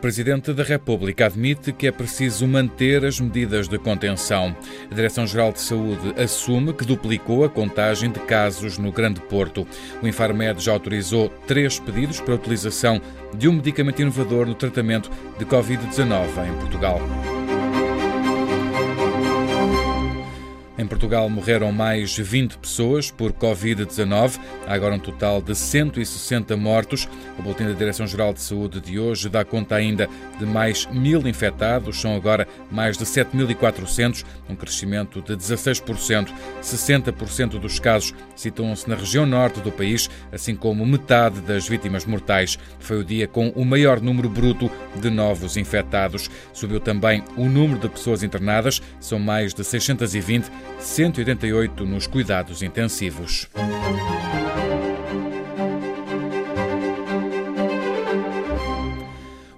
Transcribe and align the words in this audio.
Presidente 0.00 0.54
da 0.54 0.62
República 0.62 1.26
admite 1.26 1.72
que 1.72 1.86
é 1.86 1.92
preciso 1.92 2.46
manter 2.48 3.04
as 3.04 3.20
medidas 3.20 3.68
de 3.68 3.78
contenção. 3.78 4.56
A 4.90 4.94
Direção-Geral 4.94 5.52
de 5.52 5.60
Saúde 5.60 6.14
assume 6.20 6.72
que 6.72 6.86
duplicou 6.86 7.44
a 7.44 7.50
contagem 7.50 8.10
de 8.10 8.18
casos 8.20 8.78
no 8.78 8.90
Grande 8.90 9.20
Porto. 9.20 9.66
O 10.02 10.08
Infarmed 10.08 10.62
já 10.62 10.72
autorizou 10.72 11.28
três 11.46 11.78
pedidos 11.78 12.18
para 12.18 12.32
a 12.32 12.36
utilização 12.36 13.00
de 13.34 13.46
um 13.46 13.52
medicamento 13.52 14.00
inovador 14.00 14.46
no 14.46 14.54
tratamento 14.54 15.10
de 15.38 15.44
Covid-19 15.44 16.48
em 16.48 16.58
Portugal. 16.58 17.00
Em 20.80 20.86
Portugal 20.86 21.28
morreram 21.28 21.70
mais 21.72 22.16
20 22.16 22.56
pessoas 22.56 23.10
por 23.10 23.34
Covid-19. 23.34 24.40
Há 24.66 24.72
agora 24.72 24.94
um 24.94 24.98
total 24.98 25.42
de 25.42 25.54
160 25.54 26.56
mortos. 26.56 27.06
O 27.38 27.42
Boletim 27.42 27.64
da 27.64 27.72
Direção-Geral 27.72 28.32
de 28.32 28.40
Saúde 28.40 28.80
de 28.80 28.98
hoje 28.98 29.28
dá 29.28 29.44
conta 29.44 29.74
ainda 29.74 30.08
de 30.38 30.46
mais 30.46 30.86
mil 30.86 31.28
infectados. 31.28 32.00
São 32.00 32.16
agora 32.16 32.48
mais 32.70 32.96
de 32.96 33.04
7.400, 33.04 34.24
um 34.48 34.56
crescimento 34.56 35.20
de 35.20 35.36
16%. 35.36 36.32
60% 36.62 37.58
dos 37.58 37.78
casos 37.78 38.14
situam-se 38.34 38.88
na 38.88 38.96
região 38.96 39.26
norte 39.26 39.60
do 39.60 39.70
país, 39.70 40.08
assim 40.32 40.56
como 40.56 40.86
metade 40.86 41.42
das 41.42 41.68
vítimas 41.68 42.06
mortais. 42.06 42.58
Foi 42.78 43.00
o 43.00 43.04
dia 43.04 43.28
com 43.28 43.50
o 43.50 43.66
maior 43.66 44.00
número 44.00 44.30
bruto 44.30 44.70
de 44.96 45.10
novos 45.10 45.58
infectados. 45.58 46.30
Subiu 46.54 46.80
também 46.80 47.22
o 47.36 47.50
número 47.50 47.78
de 47.78 47.88
pessoas 47.90 48.22
internadas, 48.22 48.80
são 48.98 49.18
mais 49.18 49.52
de 49.52 49.62
620 49.62 50.50
188 50.80 51.84
nos 51.84 52.06
cuidados 52.06 52.62
intensivos. 52.62 53.48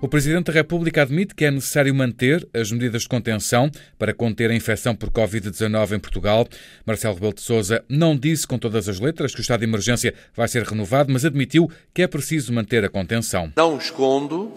O 0.00 0.08
Presidente 0.08 0.46
da 0.46 0.52
República 0.52 1.02
admite 1.02 1.32
que 1.32 1.44
é 1.44 1.50
necessário 1.50 1.94
manter 1.94 2.46
as 2.52 2.72
medidas 2.72 3.02
de 3.02 3.08
contenção 3.08 3.70
para 3.96 4.12
conter 4.12 4.50
a 4.50 4.54
infecção 4.54 4.96
por 4.96 5.10
Covid-19 5.10 5.92
em 5.92 6.00
Portugal. 6.00 6.44
Marcelo 6.84 7.14
Rebelo 7.14 7.34
de 7.34 7.40
Sousa 7.40 7.84
não 7.88 8.16
disse 8.16 8.44
com 8.44 8.58
todas 8.58 8.88
as 8.88 8.98
letras 8.98 9.32
que 9.32 9.40
o 9.40 9.42
estado 9.42 9.60
de 9.60 9.66
emergência 9.66 10.12
vai 10.34 10.48
ser 10.48 10.64
renovado, 10.64 11.12
mas 11.12 11.24
admitiu 11.24 11.70
que 11.94 12.02
é 12.02 12.08
preciso 12.08 12.52
manter 12.52 12.84
a 12.84 12.88
contenção. 12.88 13.52
Não 13.56 13.78
escondo 13.78 14.52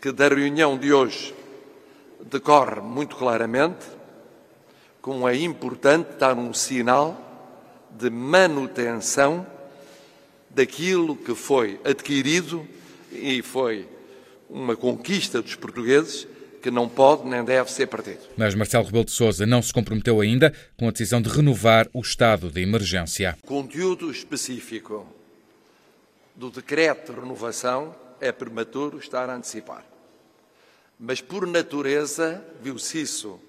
que 0.00 0.12
da 0.12 0.28
reunião 0.28 0.78
de 0.78 0.92
hoje 0.92 1.34
decorre 2.30 2.80
muito 2.80 3.16
claramente 3.16 3.99
como 5.00 5.28
é 5.28 5.36
importante 5.36 6.16
dar 6.18 6.36
um 6.36 6.52
sinal 6.52 7.28
de 7.90 8.10
manutenção 8.10 9.46
daquilo 10.48 11.16
que 11.16 11.34
foi 11.34 11.80
adquirido 11.84 12.66
e 13.12 13.42
foi 13.42 13.88
uma 14.48 14.76
conquista 14.76 15.40
dos 15.40 15.54
portugueses 15.54 16.26
que 16.60 16.70
não 16.70 16.88
pode 16.88 17.26
nem 17.26 17.42
deve 17.42 17.72
ser 17.72 17.86
perdido. 17.86 18.20
Mas 18.36 18.54
Marcelo 18.54 18.84
Rebelo 18.84 19.04
de 19.04 19.12
Sousa 19.12 19.46
não 19.46 19.62
se 19.62 19.72
comprometeu 19.72 20.20
ainda 20.20 20.52
com 20.76 20.88
a 20.88 20.90
decisão 20.90 21.22
de 21.22 21.30
renovar 21.30 21.88
o 21.94 22.00
estado 22.00 22.50
de 22.50 22.60
emergência. 22.60 23.38
Conteúdo 23.46 24.10
específico 24.10 25.06
do 26.36 26.50
decreto 26.50 27.12
de 27.12 27.20
renovação 27.20 27.94
é 28.20 28.30
prematuro 28.30 28.98
estar 28.98 29.30
a 29.30 29.36
antecipar. 29.36 29.84
Mas 30.98 31.22
por 31.22 31.46
natureza 31.46 32.44
viu-se 32.62 33.00
isso 33.00 33.40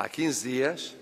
há 0.00 0.08
15 0.08 0.48
dias, 0.48 0.96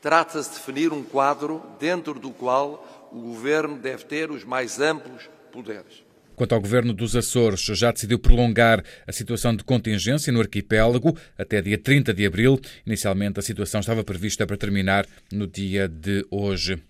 trata-se 0.00 0.48
de 0.48 0.56
definir 0.56 0.92
um 0.94 1.02
quadro 1.02 1.62
dentro 1.78 2.18
do 2.18 2.30
qual 2.30 3.10
o 3.12 3.20
Governo 3.20 3.76
deve 3.78 4.04
ter 4.04 4.30
os 4.30 4.44
mais 4.44 4.80
amplos 4.80 5.28
poderes. 5.52 6.02
Quanto 6.34 6.54
ao 6.54 6.60
governo 6.60 6.94
dos 6.94 7.14
Açores, 7.14 7.60
já 7.60 7.92
decidiu 7.92 8.18
prolongar 8.18 8.82
a 9.06 9.12
situação 9.12 9.54
de 9.54 9.62
contingência 9.62 10.32
no 10.32 10.40
arquipélago 10.40 11.14
até 11.36 11.60
dia 11.60 11.76
30 11.76 12.14
de 12.14 12.24
abril. 12.24 12.58
Inicialmente, 12.86 13.38
a 13.38 13.42
situação 13.42 13.80
estava 13.80 14.02
prevista 14.02 14.46
para 14.46 14.56
terminar 14.56 15.06
no 15.30 15.46
dia 15.46 15.86
de 15.86 16.24
hoje. 16.30 16.82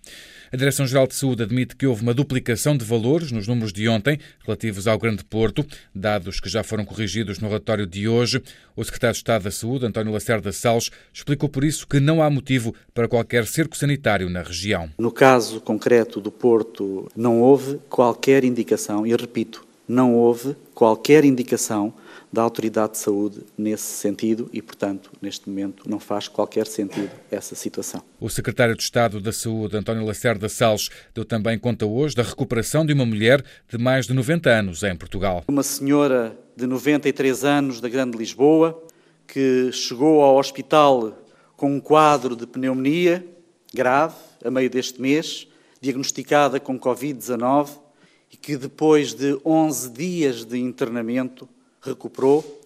A 0.53 0.57
Direção-Geral 0.57 1.07
de 1.07 1.15
Saúde 1.15 1.43
admite 1.43 1.77
que 1.77 1.87
houve 1.87 2.01
uma 2.01 2.13
duplicação 2.13 2.75
de 2.75 2.83
valores 2.83 3.31
nos 3.31 3.47
números 3.47 3.71
de 3.71 3.87
ontem 3.87 4.19
relativos 4.43 4.85
ao 4.85 4.99
Grande 4.99 5.23
Porto, 5.23 5.65
dados 5.95 6.41
que 6.41 6.49
já 6.49 6.61
foram 6.61 6.83
corrigidos 6.83 7.39
no 7.39 7.47
relatório 7.47 7.87
de 7.87 8.05
hoje. 8.05 8.43
O 8.75 8.83
Secretário 8.83 9.13
de 9.13 9.19
Estado 9.19 9.45
da 9.45 9.51
Saúde, 9.51 9.85
António 9.85 10.11
Lacerda 10.11 10.51
Salles, 10.51 10.91
explicou 11.13 11.47
por 11.47 11.63
isso 11.63 11.87
que 11.87 12.01
não 12.01 12.21
há 12.21 12.29
motivo 12.29 12.75
para 12.93 13.07
qualquer 13.07 13.47
cerco 13.47 13.77
sanitário 13.77 14.29
na 14.29 14.41
região. 14.41 14.89
No 14.97 15.09
caso 15.09 15.61
concreto 15.61 16.19
do 16.19 16.29
Porto, 16.29 17.09
não 17.15 17.39
houve 17.39 17.79
qualquer 17.89 18.43
indicação, 18.43 19.07
e 19.07 19.15
repito, 19.15 19.65
não 19.91 20.15
houve 20.15 20.55
qualquer 20.73 21.25
indicação 21.25 21.93
da 22.31 22.41
Autoridade 22.41 22.93
de 22.93 22.99
Saúde 22.99 23.41
nesse 23.57 23.83
sentido 23.83 24.49
e, 24.53 24.61
portanto, 24.61 25.11
neste 25.21 25.49
momento 25.49 25.83
não 25.87 25.99
faz 25.99 26.29
qualquer 26.29 26.65
sentido 26.65 27.11
essa 27.29 27.55
situação. 27.55 28.01
O 28.19 28.29
secretário 28.29 28.73
de 28.73 28.81
Estado 28.81 29.19
da 29.19 29.33
Saúde, 29.33 29.75
António 29.75 30.05
Lacerda 30.05 30.47
Salles, 30.47 30.89
deu 31.13 31.25
também 31.25 31.59
conta 31.59 31.85
hoje 31.85 32.15
da 32.15 32.23
recuperação 32.23 32.85
de 32.85 32.93
uma 32.93 33.05
mulher 33.05 33.43
de 33.67 33.77
mais 33.77 34.07
de 34.07 34.13
90 34.13 34.49
anos 34.49 34.81
em 34.81 34.95
Portugal. 34.95 35.43
Uma 35.49 35.63
senhora 35.63 36.37
de 36.55 36.65
93 36.65 37.43
anos 37.43 37.81
da 37.81 37.89
Grande 37.89 38.17
Lisboa 38.17 38.81
que 39.27 39.71
chegou 39.73 40.21
ao 40.21 40.37
hospital 40.37 41.17
com 41.57 41.75
um 41.75 41.81
quadro 41.81 42.35
de 42.35 42.47
pneumonia 42.47 43.25
grave 43.73 44.15
a 44.43 44.49
meio 44.49 44.69
deste 44.69 45.01
mês, 45.01 45.47
diagnosticada 45.81 46.59
com 46.59 46.79
Covid-19 46.79 47.90
e 48.31 48.37
que 48.37 48.55
depois 48.55 49.13
de 49.13 49.39
11 49.45 49.89
dias 49.89 50.45
de 50.45 50.57
internamento 50.57 51.47
recuperou 51.81 52.60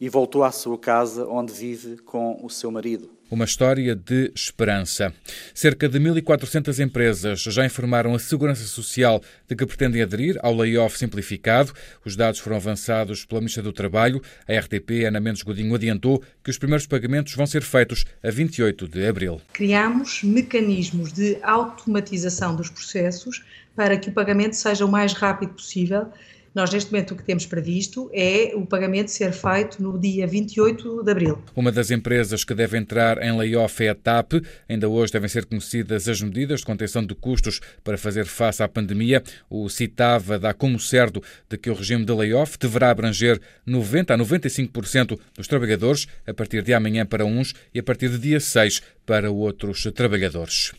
e 0.00 0.08
voltou 0.08 0.42
à 0.42 0.50
sua 0.50 0.78
casa, 0.78 1.26
onde 1.26 1.52
vive 1.52 1.98
com 1.98 2.40
o 2.42 2.48
seu 2.48 2.70
marido. 2.70 3.10
Uma 3.30 3.44
história 3.44 3.94
de 3.94 4.32
esperança. 4.34 5.14
Cerca 5.54 5.88
de 5.88 6.00
1.400 6.00 6.84
empresas 6.84 7.42
já 7.42 7.64
informaram 7.64 8.12
a 8.12 8.18
Segurança 8.18 8.64
Social 8.64 9.22
de 9.46 9.54
que 9.54 9.64
pretendem 9.64 10.02
aderir 10.02 10.36
ao 10.42 10.56
layoff 10.56 10.98
simplificado. 10.98 11.72
Os 12.04 12.16
dados 12.16 12.40
foram 12.40 12.56
avançados 12.56 13.24
pela 13.24 13.40
Ministra 13.40 13.62
do 13.62 13.72
Trabalho. 13.72 14.20
A 14.48 14.58
RTP, 14.58 15.04
Ana 15.06 15.20
Mendes 15.20 15.42
Godinho, 15.42 15.72
adiantou 15.76 16.20
que 16.42 16.50
os 16.50 16.58
primeiros 16.58 16.88
pagamentos 16.88 17.34
vão 17.34 17.46
ser 17.46 17.62
feitos 17.62 18.04
a 18.20 18.30
28 18.30 18.88
de 18.88 19.06
abril. 19.06 19.40
Criamos 19.52 20.24
mecanismos 20.24 21.12
de 21.12 21.38
automatização 21.42 22.56
dos 22.56 22.68
processos 22.68 23.44
para 23.76 23.96
que 23.96 24.08
o 24.08 24.12
pagamento 24.12 24.56
seja 24.56 24.84
o 24.84 24.90
mais 24.90 25.12
rápido 25.12 25.52
possível 25.52 26.08
nós, 26.52 26.72
neste 26.72 26.90
momento, 26.90 27.14
o 27.14 27.16
que 27.16 27.22
temos 27.22 27.46
previsto 27.46 28.10
é 28.12 28.52
o 28.56 28.66
pagamento 28.66 29.08
ser 29.08 29.32
feito 29.32 29.80
no 29.80 29.98
dia 29.98 30.26
28 30.26 31.04
de 31.04 31.10
abril. 31.10 31.38
Uma 31.54 31.70
das 31.70 31.92
empresas 31.92 32.42
que 32.42 32.54
deve 32.54 32.76
entrar 32.76 33.22
em 33.22 33.36
layoff 33.36 33.84
é 33.84 33.90
a 33.90 33.94
TAP. 33.94 34.32
Ainda 34.68 34.88
hoje 34.88 35.12
devem 35.12 35.28
ser 35.28 35.44
conhecidas 35.44 36.08
as 36.08 36.20
medidas 36.20 36.60
de 36.60 36.66
contenção 36.66 37.04
de 37.06 37.14
custos 37.14 37.60
para 37.84 37.96
fazer 37.96 38.24
face 38.26 38.62
à 38.62 38.68
pandemia. 38.68 39.22
O 39.48 39.68
Citava 39.68 40.40
dá 40.40 40.52
como 40.52 40.80
certo 40.80 41.22
de 41.48 41.56
que 41.56 41.70
o 41.70 41.74
regime 41.74 42.04
de 42.04 42.12
layoff 42.12 42.58
deverá 42.58 42.90
abranger 42.90 43.40
90 43.64 44.14
a 44.14 44.18
95% 44.18 45.20
dos 45.36 45.46
trabalhadores 45.46 46.08
a 46.26 46.34
partir 46.34 46.62
de 46.62 46.74
amanhã 46.74 47.06
para 47.06 47.24
uns 47.24 47.54
e 47.72 47.78
a 47.78 47.82
partir 47.82 48.08
de 48.08 48.18
dia 48.18 48.40
6 48.40 48.82
para 49.06 49.30
outros 49.30 49.84
trabalhadores. 49.94 50.72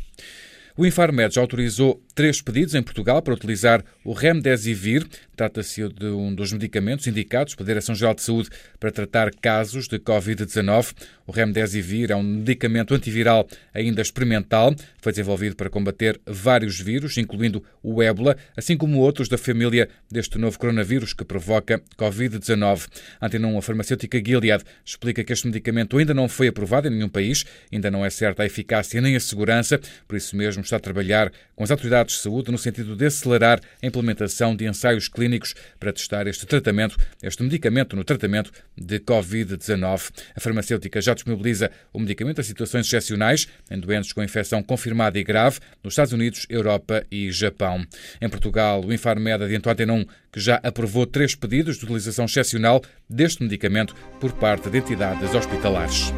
O 0.78 0.86
Infarmed 0.86 1.36
já 1.36 1.42
autorizou 1.42 2.02
três 2.16 2.42
pedidos 2.42 2.76
em 2.76 2.82
Portugal 2.82 3.22
para 3.22 3.34
utilizar 3.34 3.84
o 4.04 4.14
Remdesivir. 4.14 5.06
Trata-se 5.36 5.88
de 5.90 6.06
um 6.06 6.34
dos 6.34 6.54
medicamentos 6.54 7.08
indicados 7.08 7.56
pela 7.56 7.68
Direção-Geral 7.68 8.14
de 8.14 8.22
Saúde 8.22 8.50
para 8.80 8.92
tratar 8.92 9.32
casos 9.32 9.88
de 9.88 10.00
Covid-19. 10.00 10.94
O 11.26 11.32
Remdesivir 11.32 12.12
é 12.12 12.16
um 12.16 12.24
medicamento 12.24 12.94
antiviral 12.94 13.48
ainda 13.74 14.02
experimental. 14.02 14.74
Foi 15.02 15.12
desenvolvido 15.12 15.56
para 15.56 15.70
combater 15.70 16.20
vários 16.26 16.80
vírus, 16.80 17.18
incluindo 17.18 17.64
o 17.82 18.02
ébola, 18.02 18.36
assim 18.56 18.78
como 18.78 19.00
outros 19.00 19.28
da 19.28 19.38
família 19.38 19.90
deste 20.12 20.38
novo 20.38 20.60
coronavírus 20.60 21.14
que 21.14 21.24
provoca 21.24 21.82
Covid-19. 21.98 22.88
A 23.20 23.26
Antena 23.26 23.58
a 23.58 23.62
farmacêutica 23.62 24.22
Gilead, 24.24 24.64
explica 24.86 25.24
que 25.24 25.34
este 25.34 25.48
medicamento 25.48 25.98
ainda 25.98 26.14
não 26.14 26.30
foi 26.30 26.48
aprovado 26.48 26.88
em 26.88 26.92
nenhum 26.92 27.10
país, 27.10 27.46
ainda 27.72 27.90
não 27.90 28.06
é 28.06 28.10
certa 28.10 28.44
a 28.44 28.46
eficácia 28.46 29.02
nem 29.02 29.16
a 29.16 29.20
segurança, 29.20 29.80
por 30.08 30.16
isso 30.16 30.36
mesmo 30.36 30.61
está 30.66 30.78
a 30.78 30.80
trabalhar 30.80 31.32
com 31.56 31.64
as 31.64 31.72
autoridades 31.72 32.16
de 32.16 32.22
saúde 32.22 32.52
no 32.52 32.58
sentido 32.58 32.96
de 32.96 33.06
acelerar 33.06 33.60
a 33.82 33.86
implementação 33.86 34.56
de 34.56 34.66
ensaios 34.66 35.08
clínicos 35.08 35.54
para 35.80 35.94
testar 35.94 36.28
este 36.28 36.46
tratamento, 36.46 36.98
este 37.22 37.44
medicamento 37.44 37.96
no 37.96 38.04
tratamento 38.04 38.52
de 38.78 39.00
Covid-19. 39.00 40.12
A 40.36 40.40
farmacêutica 40.40 41.02
já 41.02 41.14
disponibiliza 41.14 41.72
o 41.94 42.00
medicamento 42.00 42.42
a 42.42 42.44
situações 42.44 42.88
excepcionais 42.88 43.48
em 43.70 43.80
doentes 43.80 44.14
com 44.14 44.24
infecção 44.24 44.64
confirmada 44.64 45.20
e 45.20 45.24
grave 45.24 45.60
nos 45.84 45.94
Estados 45.94 46.14
Unidos, 46.14 46.46
Europa 46.50 47.06
e 47.12 47.32
Japão. 47.32 47.86
Em 48.22 48.30
Portugal, 48.30 48.84
o 48.84 48.94
Infarmed 48.94 49.44
adiantou 49.44 49.72
ontem 49.72 49.90
1 49.90 50.06
que 50.32 50.40
já 50.40 50.60
aprovou 50.64 51.06
três 51.06 51.36
pedidos 51.36 51.78
de 51.78 51.84
utilização 51.86 52.26
excepcional 52.26 52.82
deste 53.10 53.44
medicamento 53.44 53.96
por 54.20 54.32
parte 54.34 54.70
de 54.70 54.78
entidades 54.78 55.34
hospitalares. 55.34 56.12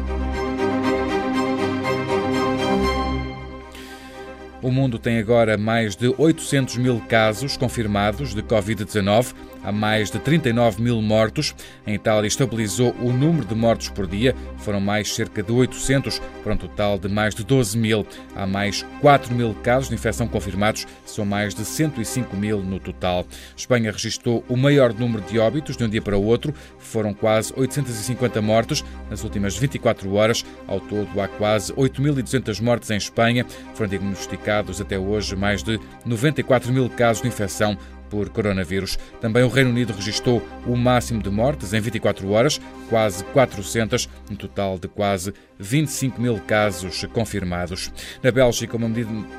O 4.64 4.70
mundo 4.70 4.98
tem 4.98 5.18
agora 5.18 5.58
mais 5.58 5.94
de 5.94 6.14
800 6.16 6.78
mil 6.78 6.98
casos 7.00 7.54
confirmados 7.54 8.32
de 8.34 8.42
Covid-19. 8.42 9.34
há 9.62 9.70
mais 9.70 10.10
de 10.10 10.18
39 10.18 10.80
mil 10.82 11.02
mortos. 11.02 11.54
Em 11.86 11.94
Itália 11.94 12.26
estabilizou 12.26 12.94
o 12.98 13.12
número 13.12 13.44
de 13.46 13.54
mortos 13.54 13.90
por 13.90 14.06
dia, 14.06 14.34
foram 14.58 14.80
mais 14.80 15.14
cerca 15.14 15.42
de 15.42 15.52
800, 15.52 16.18
para 16.42 16.54
um 16.54 16.56
total 16.56 16.98
de 16.98 17.08
mais 17.08 17.34
de 17.34 17.44
12 17.44 17.76
mil. 17.76 18.06
Há 18.34 18.46
mais 18.46 18.84
4 19.02 19.34
mil 19.34 19.54
casos 19.62 19.90
de 19.90 19.96
infecção 19.96 20.26
confirmados, 20.26 20.86
são 21.04 21.26
mais 21.26 21.54
de 21.54 21.64
105 21.64 22.34
mil 22.34 22.62
no 22.62 22.80
total. 22.80 23.26
Espanha 23.54 23.92
registrou 23.92 24.42
o 24.48 24.56
maior 24.56 24.94
número 24.94 25.22
de 25.24 25.38
óbitos 25.38 25.76
de 25.76 25.84
um 25.84 25.88
dia 25.90 26.00
para 26.00 26.16
o 26.16 26.24
outro, 26.24 26.54
foram 26.78 27.12
quase 27.12 27.52
850 27.54 28.40
mortos 28.40 28.82
nas 29.10 29.22
últimas 29.24 29.56
24 29.58 30.10
horas. 30.14 30.42
Ao 30.66 30.80
todo, 30.80 31.20
há 31.20 31.28
quase 31.28 31.70
8.200 31.74 32.62
mortes 32.62 32.90
em 32.90 32.96
Espanha. 32.96 33.44
Foram 33.74 33.90
diagnosticados 33.90 34.53
até 34.80 34.98
hoje 34.98 35.34
mais 35.34 35.62
de 35.62 35.80
94 36.04 36.72
mil 36.72 36.88
casos 36.90 37.22
de 37.22 37.28
infecção 37.28 37.76
por 38.14 38.28
coronavírus. 38.28 38.96
Também 39.20 39.42
o 39.42 39.48
Reino 39.48 39.70
Unido 39.70 39.92
registrou 39.92 40.40
o 40.66 40.76
máximo 40.76 41.20
de 41.20 41.30
mortes 41.30 41.72
em 41.72 41.80
24 41.80 42.30
horas, 42.30 42.60
quase 42.88 43.24
400, 43.24 44.08
um 44.30 44.36
total 44.36 44.78
de 44.78 44.86
quase 44.86 45.34
25 45.58 46.20
mil 46.20 46.38
casos 46.46 47.04
confirmados. 47.12 47.90
Na 48.22 48.30
Bélgica, 48.30 48.76
uma, 48.76 48.88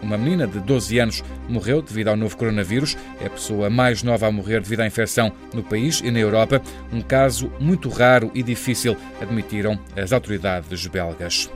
uma 0.02 0.18
menina 0.18 0.46
de 0.46 0.60
12 0.60 1.00
anos 1.00 1.24
morreu 1.48 1.82
devido 1.82 2.10
ao 2.10 2.18
novo 2.18 2.36
coronavírus. 2.36 2.98
É 3.22 3.28
a 3.28 3.30
pessoa 3.30 3.70
mais 3.70 4.04
nova 4.04 4.28
a 4.28 4.32
morrer 4.32 4.60
devido 4.62 4.82
à 4.82 4.88
infecção 4.88 5.32
no 5.54 5.64
país 5.64 6.02
e 6.04 6.12
na 6.12 6.20
Europa. 6.20 6.62
Um 6.92 7.02
caso 7.02 7.50
muito 7.60 7.88
raro 7.88 8.30
e 8.34 8.44
difícil, 8.44 8.98
admitiram 9.22 9.80
as 9.96 10.12
autoridades 10.12 10.86
belgas. 10.88 11.50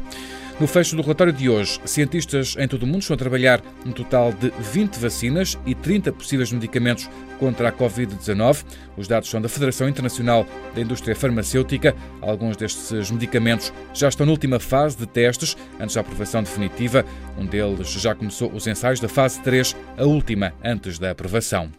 No 0.60 0.68
fecho 0.68 0.94
do 0.94 1.02
relatório 1.02 1.32
de 1.32 1.50
hoje, 1.50 1.80
cientistas 1.86 2.58
em 2.60 2.68
todo 2.68 2.84
o 2.84 2.86
mundo 2.86 3.00
estão 3.00 3.16
a 3.16 3.18
trabalhar 3.18 3.62
um 3.86 3.94
total 3.94 4.34
de 4.34 4.52
20 4.74 4.98
vacinas 4.98 5.58
e 5.66 5.74
30 5.74 6.12
possíveis 6.12 6.52
medicamentos 6.52 7.10
contra 7.40 7.70
a 7.70 7.72
Covid-19. 7.72 8.66
Os 8.98 9.08
dados 9.08 9.30
são 9.30 9.42
da 9.42 9.48
Federação 9.48 9.88
Internacional 9.88 10.46
da 10.76 10.82
Indústria 10.82 11.16
Farmacêutica. 11.16 11.96
Alguns 12.22 12.58
destes 12.58 13.10
medicamentos 13.10 13.72
já 13.94 14.10
estão 14.10 14.26
na 14.26 14.34
última 14.34 14.60
fase 14.60 14.98
de 14.98 15.08
testes, 15.08 15.56
antes 15.80 15.96
da 15.96 16.02
aprovação 16.02 16.44
definitiva. 16.44 17.06
Um 17.38 17.46
deles 17.46 17.94
já 17.94 18.14
começou 18.14 18.52
os 18.52 18.68
ensaios 18.68 19.00
da 19.00 19.08
fase 19.08 19.42
3, 19.42 19.74
a 19.98 20.04
última 20.04 20.54
antes 20.62 21.00
da 21.00 21.12
aprovação. 21.12 21.72